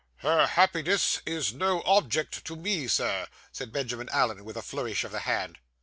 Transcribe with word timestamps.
'Her 0.15 0.47
happiness 0.47 1.21
is 1.27 1.53
no 1.53 1.83
object 1.85 2.43
to 2.45 2.55
me, 2.55 2.87
sir,' 2.87 3.27
said 3.51 3.71
Benjamin 3.71 4.09
Allen, 4.09 4.43
with 4.43 4.57
a 4.57 4.63
flourish 4.63 5.03
of 5.03 5.11
the 5.11 5.19
hand. 5.19 5.59